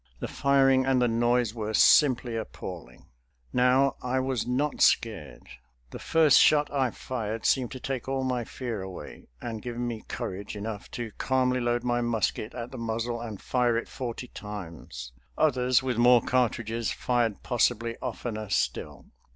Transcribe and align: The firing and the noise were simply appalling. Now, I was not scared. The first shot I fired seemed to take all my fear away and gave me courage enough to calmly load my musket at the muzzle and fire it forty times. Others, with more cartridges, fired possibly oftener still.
The 0.19 0.27
firing 0.27 0.83
and 0.83 0.99
the 0.99 1.07
noise 1.07 1.53
were 1.53 1.75
simply 1.75 2.35
appalling. 2.35 3.05
Now, 3.53 3.97
I 4.01 4.19
was 4.19 4.47
not 4.47 4.81
scared. 4.81 5.45
The 5.91 5.99
first 5.99 6.39
shot 6.39 6.71
I 6.73 6.89
fired 6.89 7.45
seemed 7.45 7.69
to 7.73 7.79
take 7.79 8.07
all 8.07 8.23
my 8.23 8.43
fear 8.43 8.81
away 8.81 9.27
and 9.41 9.61
gave 9.61 9.77
me 9.77 10.01
courage 10.07 10.55
enough 10.55 10.89
to 10.97 11.11
calmly 11.19 11.59
load 11.59 11.83
my 11.83 12.01
musket 12.01 12.55
at 12.55 12.71
the 12.71 12.79
muzzle 12.79 13.21
and 13.21 13.39
fire 13.39 13.77
it 13.77 13.87
forty 13.87 14.29
times. 14.29 15.13
Others, 15.37 15.83
with 15.83 15.99
more 15.99 16.23
cartridges, 16.23 16.89
fired 16.91 17.43
possibly 17.43 17.95
oftener 18.01 18.49
still. 18.49 19.05